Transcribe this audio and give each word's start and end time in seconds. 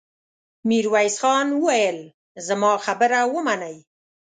ميرويس 0.67 1.15
خان 1.21 1.47
وويل: 1.61 1.97
زما 2.47 2.71
خبره 2.85 3.19
ومنئ! 3.33 3.75